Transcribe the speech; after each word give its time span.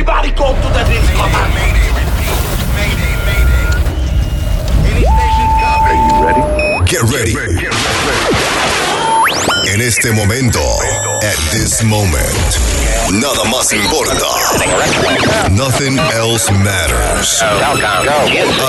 Everybody 0.00 0.30
go 0.30 0.54
to 0.54 0.68
the 0.72 0.82
disco. 0.88 1.28
Get 6.86 7.02
ready. 7.12 7.34
En 9.68 9.82
este 9.82 10.10
momento, 10.12 10.58
at 11.20 11.36
this 11.52 11.82
moment, 11.82 12.24
nada 13.12 13.44
más 13.44 13.74
importa. 13.74 14.24
Nothing 15.50 15.98
else 16.14 16.50
matters. 16.50 17.42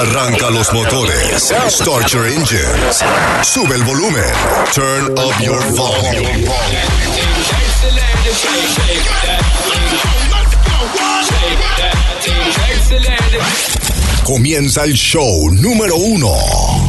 Arranca 0.02 0.50
los 0.50 0.73
motores. 0.73 1.54
Start 1.70 2.11
your 2.11 2.25
engines. 2.25 3.02
Sube 3.41 3.73
el 3.73 3.84
volumen. 3.86 4.34
Turn 4.73 5.18
up 5.18 5.39
your 5.39 5.61
volume. 5.77 6.45
Comienza 14.24 14.83
el 14.86 14.93
show 14.93 15.50
número 15.51 15.96
uno, 15.97 16.32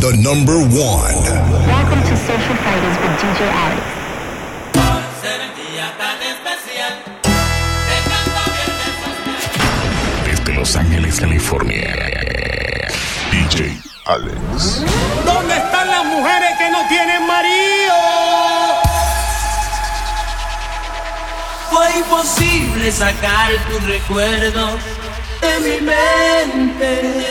The 0.00 0.16
Number 0.16 0.56
One. 0.56 0.70
Welcome 1.66 2.02
to 2.02 2.16
Social 2.16 2.56
Fighters 2.62 2.96
with 3.00 3.18
DJ 3.20 3.50
Alex. 3.50 3.82
Desde 10.24 10.54
Los 10.54 10.76
Ángeles, 10.76 11.18
California. 11.20 11.94
DJ 13.30 13.76
Alex. 14.06 14.82
¿Dónde 15.24 15.56
están 15.56 15.88
las 15.88 16.04
mujeres 16.04 16.50
que 16.58 16.70
no 16.70 16.86
tienen 16.88 17.26
marido? 17.26 18.41
Fue 21.72 21.98
imposible 21.98 22.92
sacar 22.92 23.50
tus 23.70 23.82
recuerdos 23.84 24.74
de 25.40 25.60
mi 25.60 25.80
mente. 25.80 27.26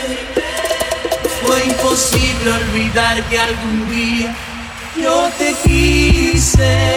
Fue 1.46 1.64
imposible 1.64 2.50
olvidar 2.50 3.22
que 3.28 3.38
algún 3.38 3.88
día 3.88 4.34
yo 5.00 5.28
te 5.38 5.54
quise. 5.62 6.96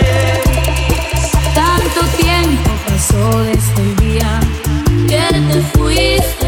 Tanto 1.54 2.02
tiempo 2.18 2.72
pasó 2.88 3.44
desde 3.44 3.82
el 3.84 3.96
día 3.98 4.40
que 5.08 5.40
te 5.54 5.62
fuiste. 5.78 6.48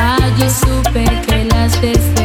Allí 0.00 0.48
supe 0.48 1.04
que 1.26 1.44
las 1.44 1.78
despedidas 1.82 2.19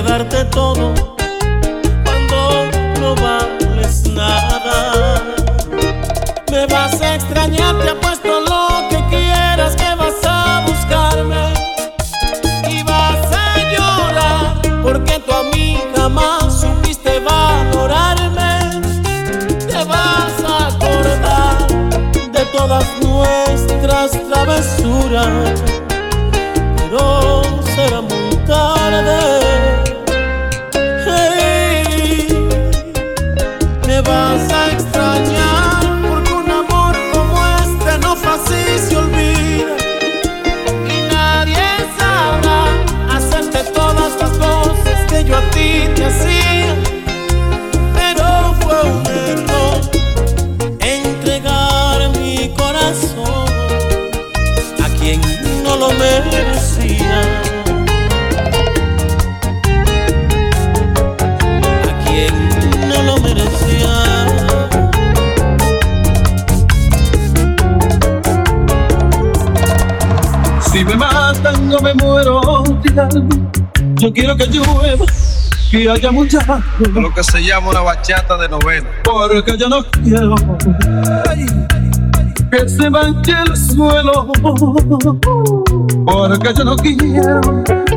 fue 0.00 0.10
darte 0.10 0.44
todo 0.46 0.94
cuando 2.04 2.70
no 3.00 3.14
vales 3.14 4.08
nada. 4.08 5.22
Me 6.50 6.66
vas 6.66 7.00
a 7.00 7.14
extrañar, 7.14 7.76
te 7.78 7.90
apuesto 7.90 8.40
lo 8.40 8.88
que 8.88 8.98
quieras 9.08 9.76
que 9.76 9.94
vas 9.96 10.14
a 10.24 10.64
buscarme 10.66 11.52
y 12.68 12.82
vas 12.82 13.26
a 13.32 13.58
llorar 13.72 14.82
porque 14.82 15.18
tú 15.20 15.32
a 15.32 15.42
mí 15.44 15.78
jamás 15.96 16.60
supiste 16.60 17.20
valorarme. 17.20 18.80
Te 19.66 19.84
vas 19.84 20.44
a 20.46 20.68
acordar 20.68 21.66
de 22.32 22.44
todas 22.52 22.86
nuestras 23.02 24.10
travesuras. 24.28 25.69
Quiero 74.20 74.36
que 74.36 74.46
llueva, 74.48 75.06
que 75.70 75.90
haya 75.90 76.12
mucha. 76.12 76.40
Lo 76.94 77.12
que 77.14 77.24
se 77.24 77.42
llama 77.42 77.70
una 77.70 77.80
bachata 77.80 78.36
de 78.36 78.48
novela. 78.48 78.86
Porque 79.02 79.56
yo 79.56 79.68
no 79.68 79.82
quiero 79.84 80.34
ay, 81.28 81.46
que 82.50 82.68
se 82.68 82.90
manche 82.90 83.32
el 83.32 83.56
suelo. 83.56 84.30
Porque 86.04 86.54
yo 86.54 86.64
no 86.64 86.76
quiero 86.76 87.40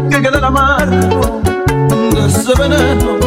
que 0.09 0.21
quede 0.21 0.37
el 0.37 0.43
amargo 0.43 1.41
de 1.81 2.25
ese 2.25 2.53
veneno 2.57 3.19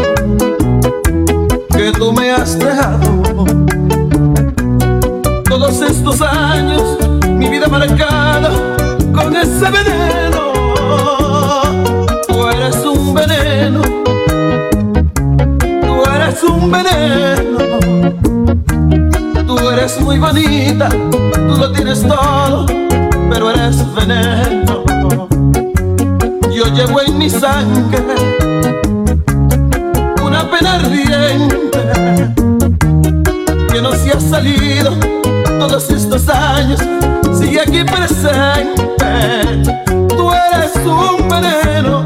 que 1.71 1.93
tú 1.93 2.13
me 2.15 2.31
has 2.31 2.59
dejado. 2.59 3.45
Todos 5.45 5.83
estos 5.83 6.23
años, 6.23 6.99
mi 7.29 7.49
vida 7.51 7.69
marcada 7.69 8.51
con 9.13 9.37
ese 9.37 9.71
veneno. 9.71 10.46
Un 16.43 16.71
veneno. 16.71 17.59
Tú 19.47 19.71
eres 19.71 20.01
muy 20.01 20.19
bonita, 20.19 20.89
tú 20.89 21.57
lo 21.59 21.73
tienes 21.73 22.03
todo, 22.03 22.67
pero 23.31 23.51
eres 23.51 23.77
veneno. 23.95 24.85
Yo 26.55 26.65
llevo 26.75 27.01
en 27.03 27.19
mi 27.19 27.31
sangre 27.31 28.03
una 30.23 30.51
pena 30.51 30.75
ardiente 30.75 31.79
que 33.73 33.81
no 33.81 33.93
se 33.93 34.11
ha 34.13 34.21
salido 34.21 34.93
todos 35.59 35.91
estos 35.91 36.29
años, 36.29 36.81
sigue 37.39 37.61
aquí 37.61 37.85
presente. 37.85 38.85
Tú 40.09 40.31
eres 40.33 40.75
un 40.85 41.29
veneno, 41.29 42.05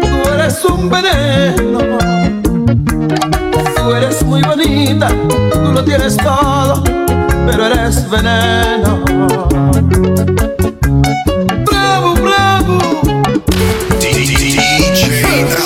tú 0.00 0.30
eres 0.34 0.64
un 0.64 0.88
veneno. 0.88 1.61
Lo 5.82 5.84
tienes 5.84 6.16
todo, 6.16 6.84
pero 7.46 7.66
eres 7.66 8.08
veneno. 8.08 9.02
Bravo, 11.64 12.14
bravo. 12.14 12.78
DJ 14.00 14.60
Alex. 15.04 15.56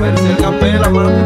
Verse 0.00 0.28
el 0.28 0.36
capela, 0.36 0.88
mano. 0.90 1.24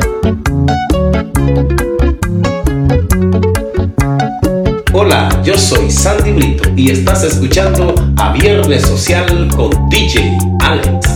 Hola, 4.93 5.29
yo 5.43 5.59
soy 5.59 5.91
Sandy 5.91 6.32
Brito 6.32 6.69
y 6.77 6.91
estás 6.91 7.23
escuchando 7.25 7.94
a 8.19 8.32
Viernes 8.32 8.82
Social 8.82 9.49
con 9.55 9.71
DJ 9.89 10.37
Alex. 10.61 11.16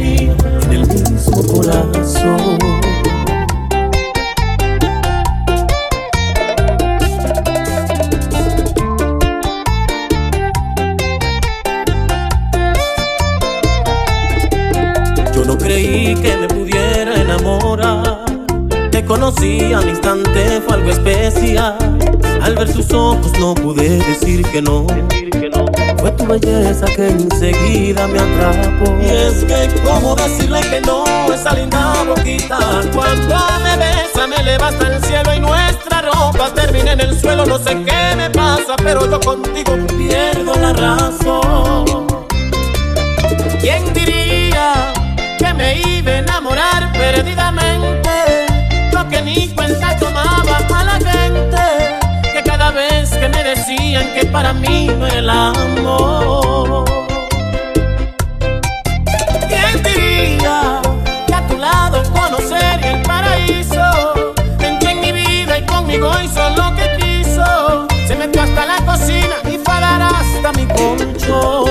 Me 0.00 0.34
pegaría 0.34 0.82
en 0.82 0.90
el 0.90 1.12
mismo 1.12 1.46
corazón? 1.46 2.58
Yo 15.34 15.44
no 15.44 15.58
creí 15.58 16.14
que 16.14 16.36
me 16.36 16.48
pudiera 16.48 17.20
enamorar. 17.20 18.24
Te 18.90 19.04
conocí 19.04 19.72
al 19.72 19.88
instante, 19.88 20.60
fue 20.66 20.74
algo 20.76 20.90
especial. 20.90 21.76
Al 22.42 22.54
ver 22.56 22.72
sus 22.72 22.90
ojos 22.92 23.32
no 23.38 23.54
pude 23.54 23.98
decir 23.98 24.42
que 24.50 24.62
no. 24.62 24.86
Fue 25.98 26.10
tu 26.12 26.26
belleza 26.26 26.86
que. 26.86 27.29
¿Cómo 29.84 30.14
decirle 30.14 30.60
que 30.60 30.80
no? 30.80 31.04
Esa 31.32 31.54
linda 31.54 32.04
boquita. 32.06 32.58
Cuando 32.94 33.36
me 33.62 33.76
besa, 33.76 34.26
me 34.26 34.36
eleva 34.36 34.68
hasta 34.68 34.86
el 34.86 35.04
cielo 35.04 35.34
y 35.34 35.40
nuestra 35.40 36.02
ropa 36.02 36.52
termina 36.54 36.92
en 36.92 37.00
el 37.00 37.20
suelo. 37.20 37.44
No 37.46 37.58
sé 37.58 37.82
qué 37.84 38.16
me 38.16 38.30
pasa, 38.30 38.76
pero 38.76 39.10
yo 39.10 39.20
contigo 39.20 39.76
pierdo 39.98 40.54
la 40.54 40.72
razón. 40.72 42.06
¿Quién 43.60 43.92
diría 43.92 44.74
que 45.38 45.54
me 45.54 45.80
iba 45.80 46.12
a 46.12 46.18
enamorar 46.18 46.92
perdidamente? 46.92 48.10
Lo 48.92 49.08
que 49.08 49.22
ni 49.22 49.48
cuenta 49.48 49.96
tomaba 49.98 50.56
a 50.74 50.84
la 50.84 50.98
gente, 51.10 52.00
que 52.32 52.42
cada 52.42 52.70
vez 52.70 53.10
que 53.10 53.28
me 53.28 53.44
decían 53.44 54.12
que 54.14 54.26
para 54.26 54.52
mí 54.52 54.86
no 54.86 55.06
era 55.06 55.18
el 55.18 55.30
amor. 55.30 57.09
Hasta 70.40 70.52
mi 70.58 70.66
concho. 70.66 71.64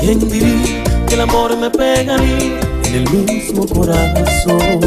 ¿Quién 0.00 0.28
diría 0.28 0.84
que 1.06 1.14
el 1.14 1.20
amor 1.20 1.56
me 1.56 1.70
pegaría 1.70 2.60
en 2.84 2.94
el 2.94 3.10
mismo 3.10 3.66
corazón? 3.66 4.80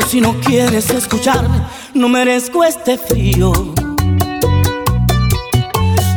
Si 0.00 0.20
no 0.20 0.34
quieres 0.40 0.88
escucharme, 0.90 1.60
no 1.92 2.08
merezco 2.08 2.64
este 2.64 2.96
frío. 2.96 3.52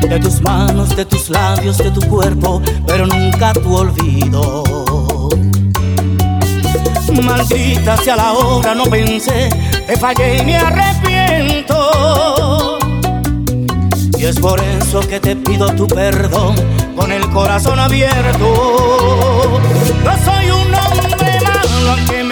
De 0.02 0.20
tus 0.20 0.40
manos, 0.42 0.96
de 0.96 1.04
tus 1.04 1.30
labios, 1.30 1.78
de 1.80 1.92
tu 1.92 2.00
cuerpo, 2.08 2.62
pero 2.88 3.06
nunca 3.06 3.52
tu 3.54 3.76
olvido. 3.76 4.64
Maldita 7.22 7.98
sea 7.98 8.16
la 8.16 8.34
hora, 8.34 8.76
no 8.76 8.86
pensé, 8.86 9.50
te 9.88 9.98
fallé 9.98 10.38
y 10.38 10.46
me 10.46 10.58
arrepiento. 10.58 11.76
Y 14.18 14.26
es 14.26 14.40
por 14.40 14.62
eso 14.62 15.02
que 15.02 15.20
te 15.20 15.36
pido 15.36 15.74
tu 15.74 15.88
perdón 15.88 16.56
con 16.96 17.12
el 17.12 17.28
corazón 17.32 17.80
abierto. 17.80 19.60
No 20.04 20.12
soy 20.24 20.52
un 20.52 20.74
hombre 20.74 21.40
malo 21.44 21.92
aunque 21.92 22.24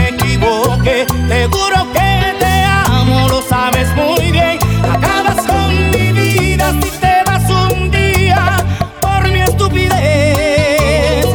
juro 1.52 1.92
que 1.92 2.36
te 2.40 2.54
amo, 2.66 3.28
lo 3.28 3.42
sabes 3.42 3.88
muy 3.96 4.32
bien. 4.32 4.60
Acabas 4.92 5.46
con 5.46 5.70
mi 5.92 6.12
vida 6.12 6.72
si 6.82 6.90
te 7.00 7.24
vas 7.26 7.50
un 7.50 7.90
día 7.92 8.58
por 9.02 9.22
mi 9.32 9.42
estupidez. 9.42 11.26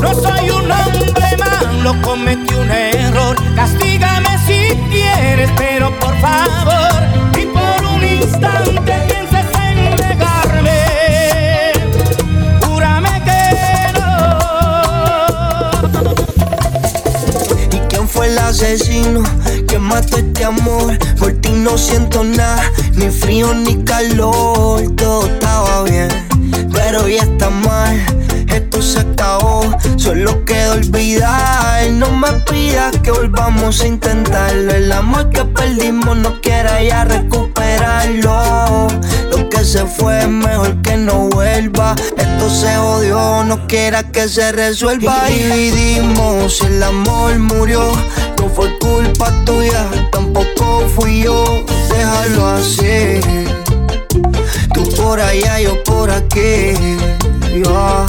No 0.00 0.14
soy 0.14 0.50
un 0.50 0.70
hombre 0.70 1.36
malo, 1.38 1.94
cometí 2.02 2.54
un 2.54 2.70
error, 2.70 3.36
castígame 3.56 4.38
si 4.46 4.76
quieres, 4.90 5.50
pero 5.56 5.90
por 5.98 6.14
favor, 6.20 7.02
y 7.40 7.46
por 7.46 7.84
un 7.94 8.04
instante 8.04 8.92
pienses 9.08 9.46
en 9.66 9.76
negarme. 9.96 10.80
Júrame 12.62 13.22
que 13.26 13.42
no. 13.98 14.10
¿Y 17.72 17.78
quién 17.88 18.08
fue 18.08 18.26
el 18.28 18.38
asesino 18.38 19.22
mató 19.80 20.18
este 20.18 20.44
amor? 20.44 20.96
Por 21.18 21.32
ti 21.32 21.50
no 21.50 21.76
siento 21.78 22.22
nada, 22.22 22.70
ni 22.94 23.10
frío 23.10 23.52
ni 23.54 23.82
calor. 23.84 24.82
Todo 24.96 25.26
estaba 25.26 25.84
bien, 25.84 26.08
pero 26.72 27.08
ya 27.08 27.22
está 27.22 27.50
mal. 27.50 27.98
Esto 28.48 28.82
se 28.82 29.00
acabó, 29.00 29.62
solo 29.96 30.44
queda 30.44 30.72
olvidar. 30.72 31.90
No 31.92 32.10
me 32.10 32.32
pidas 32.50 32.96
que 32.98 33.10
volvamos 33.10 33.80
a 33.80 33.86
intentarlo. 33.86 34.72
El 34.72 34.90
amor 34.92 35.30
que 35.30 35.44
perdimos 35.44 36.16
no 36.16 36.40
quiera 36.40 36.82
ya 36.82 37.04
recuperarlo. 37.04 38.88
Lo 39.30 39.48
que 39.48 39.64
se 39.64 39.86
fue 39.86 40.20
es 40.20 40.28
mejor 40.28 40.82
que 40.82 40.96
no 40.96 41.28
vuelva. 41.28 41.94
Esto 42.16 42.50
se 42.50 42.76
odió, 42.78 43.44
no 43.44 43.66
quiera 43.66 44.02
que 44.10 44.28
se 44.28 44.52
resuelva. 44.52 45.26
Dividimos, 45.26 46.60
el 46.62 46.82
amor 46.82 47.38
murió. 47.38 47.92
No 48.50 48.56
fue 48.56 48.78
culpa 48.80 49.30
tuya, 49.44 49.88
tampoco 50.10 50.84
fui 50.96 51.22
yo. 51.22 51.64
Déjalo 51.88 52.48
así. 52.48 53.20
Tú 54.74 54.90
por 54.96 55.20
allá, 55.20 55.60
yo 55.60 55.80
por 55.84 56.10
aquí. 56.10 56.74
ya. 57.62 58.06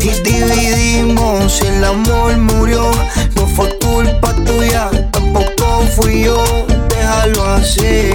Y 0.00 0.08
dividimos, 0.28 1.62
el 1.62 1.84
amor 1.84 2.36
murió. 2.36 2.90
No 3.36 3.46
fue 3.46 3.78
culpa 3.78 4.34
tuya, 4.44 4.90
tampoco 5.12 5.82
fui 5.94 6.24
yo. 6.24 6.44
Déjalo 6.88 7.46
así. 7.54 8.10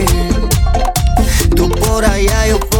Tú 1.55 1.69
por 1.69 2.03
allá, 2.03 2.47
yo 2.47 2.59
por 2.59 2.72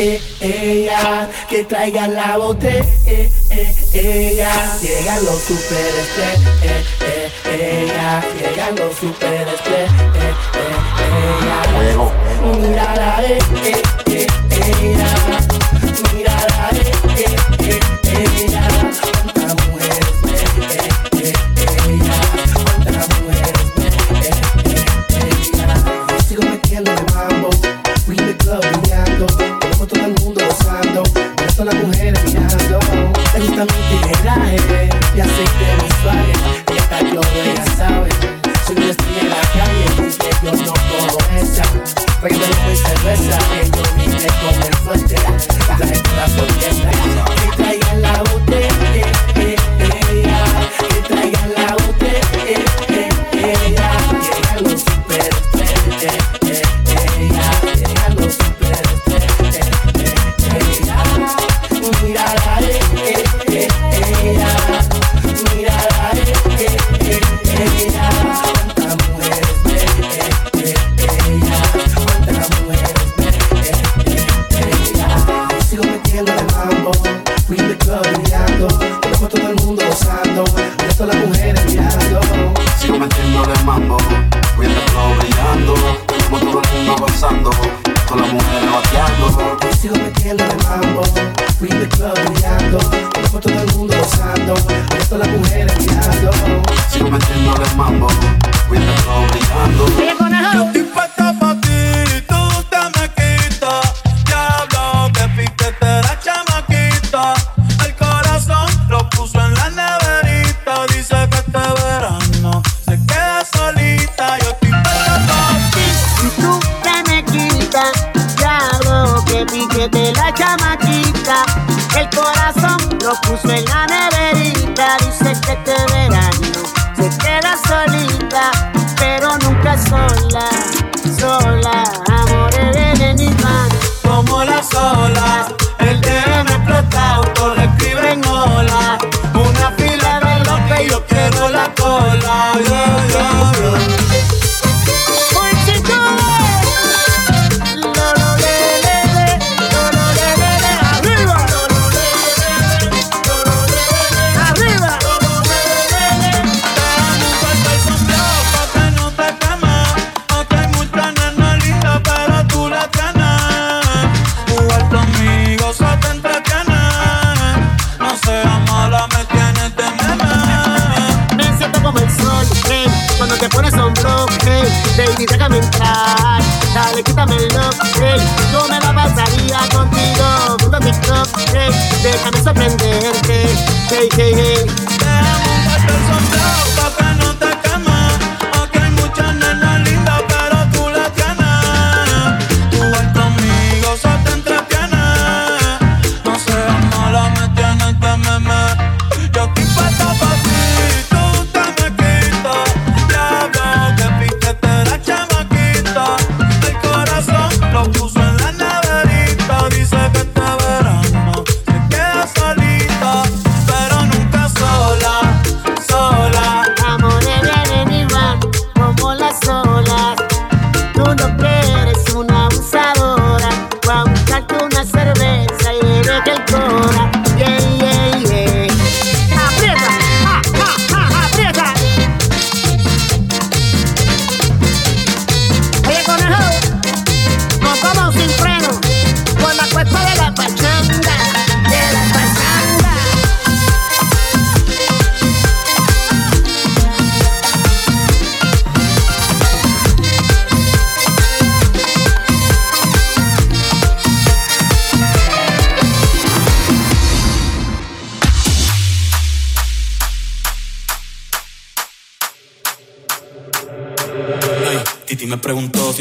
eh, 0.00 0.20
ella, 0.40 1.28
que 1.48 1.64
traiga 1.64 2.08
la 2.08 2.38
botella, 2.38 2.84
eh, 3.06 3.30
ella, 3.92 4.78
llegan 4.80 5.24
los 5.26 5.42
superestrellas, 5.42 6.54
eh, 6.62 7.30
eh, 7.44 7.84
ella, 7.84 8.24
llegan 8.38 8.76
los 8.76 8.96
superestrellas, 8.96 9.92
eh, 10.16 10.32
eh, 10.56 10.78
ella, 11.40 12.10
mira 12.58 12.96
la 12.96 13.24
eh. 13.24 13.38
eh 14.06 14.09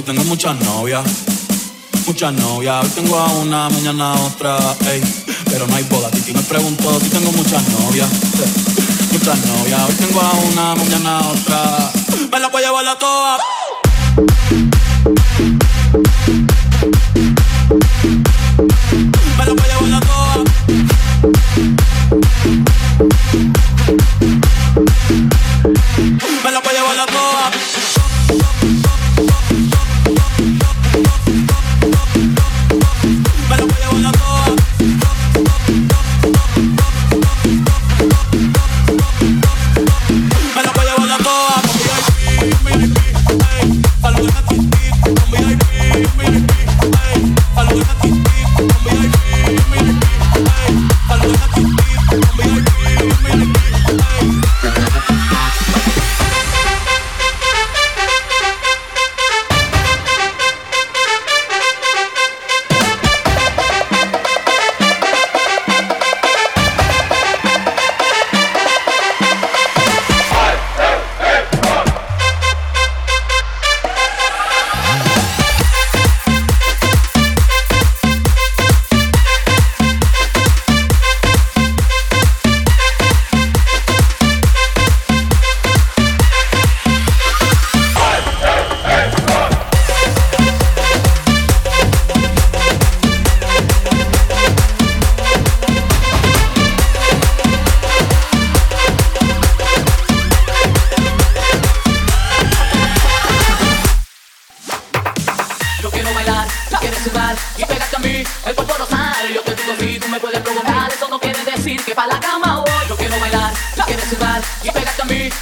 tengo 0.10 0.24
muchas 0.24 0.60
novias, 0.62 1.06
muchas 2.08 2.34
novias. 2.34 2.84
Hoy 2.84 2.89
tengo 2.95 3.19
a 3.19 3.28
una, 3.34 3.69
mañana 3.69 4.13
a 4.13 4.19
otra, 4.22 4.58
ey. 4.91 5.02
Pero 5.45 5.67
no 5.67 5.76
hay 5.76 5.84
boda, 5.84 6.10
Titi 6.10 6.34
me 6.34 6.41
preguntó 6.41 7.00
si 7.00 7.10
tengo 7.10 7.32
muchas 7.32 7.62
novias, 7.69 8.10
muchas 9.12 9.45
novias. 9.45 9.82
Hoy 9.88 9.93
tengo 9.93 10.19
a 10.19 10.32
una, 10.32 10.76
mañana 10.76 11.19
a 11.19 11.28
otra. 11.28 11.91
Me 12.32 12.39
la 12.39 12.48
voy 12.48 12.63
a 12.63 12.65
llevar 12.65 12.88
a 12.88 12.98
todas. 12.98 13.41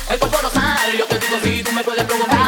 El 0.10 0.19
cuerpo 0.19 0.39
no 0.41 0.49
sale, 0.49 0.97
yo 0.97 1.05
te 1.05 1.19
digo 1.19 1.38
si 1.43 1.63
tú 1.63 1.71
me 1.73 1.83
puedes 1.83 2.03
provocar. 2.05 2.46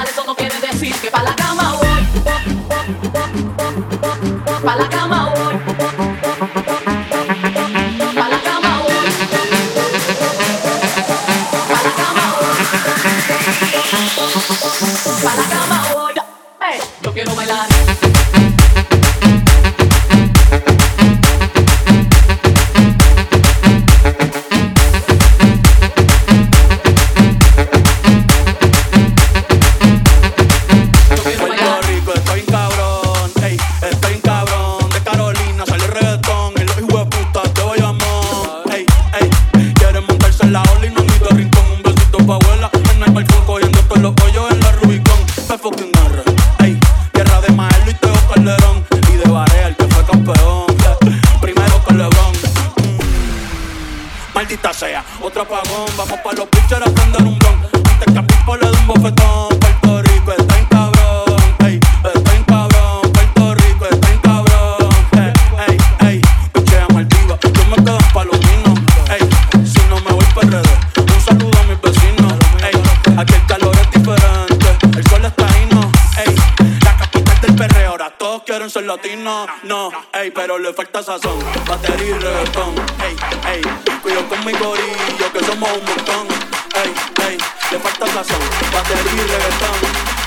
mi 89.19 89.25
reggaetón. 89.25 89.75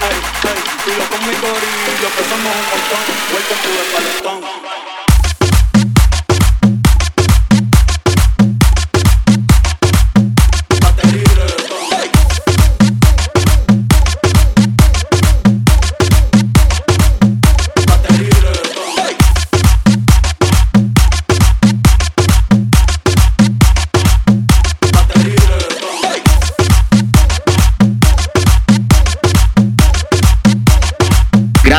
Ay, 0.03 0.17
ay, 0.49 0.59
y 0.87 0.91
yo 0.99 1.05
con 1.09 1.21
mi 1.27 1.35
corillo 1.37 2.09
que 2.17 2.25
somos 2.29 2.53
un 2.61 2.67
montón. 2.71 3.05
Welcome 3.33 3.61
to 3.63 3.71
the 3.71 3.85
Palestón. 3.93 4.72